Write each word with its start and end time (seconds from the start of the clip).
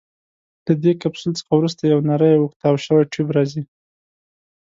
له 0.65 0.73
دې 0.83 0.91
کپسول 1.01 1.33
څخه 1.39 1.51
وروسته 1.55 1.81
یو 1.83 1.99
نیری 2.09 2.31
اوږد 2.37 2.57
تاو 2.61 2.75
شوی 2.85 3.09
ټیوب 3.11 3.27
راځي. 3.37 3.63